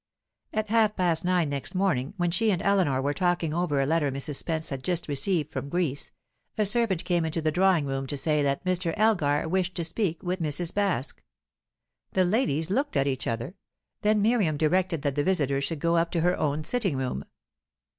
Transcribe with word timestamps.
At 0.51 0.69
half 0.69 0.95
past 0.95 1.23
nine 1.23 1.49
next 1.49 1.75
morning, 1.75 2.15
when 2.17 2.31
she 2.31 2.49
and 2.49 2.59
Eleanor 2.63 3.03
were 3.03 3.13
talking 3.13 3.53
over 3.53 3.79
a 3.79 3.85
letter 3.85 4.09
Mrs. 4.11 4.37
Spence 4.37 4.69
had 4.71 4.83
just 4.83 5.07
received 5.07 5.53
from 5.53 5.69
Greece, 5.69 6.09
a 6.57 6.65
servant 6.65 7.05
came 7.05 7.23
into 7.23 7.39
the 7.39 7.51
drawing 7.51 7.85
room 7.85 8.07
to 8.07 8.17
say 8.17 8.41
that 8.41 8.65
Mr. 8.65 8.95
Elgar 8.97 9.47
wished 9.47 9.75
to 9.75 9.83
speak 9.83 10.23
with 10.23 10.41
Mrs. 10.41 10.73
Baske. 10.73 11.19
The 12.13 12.25
ladies 12.25 12.71
looked 12.71 12.97
at 12.97 13.05
each 13.05 13.27
other; 13.27 13.53
then 14.01 14.23
Miriam 14.23 14.57
directed 14.57 15.03
that 15.03 15.13
the 15.13 15.23
visitor 15.23 15.61
should 15.61 15.79
go 15.79 15.97
up 15.97 16.09
to 16.13 16.21
her 16.21 16.35
own 16.35 16.63
sitting 16.63 16.97
room. 16.97 17.23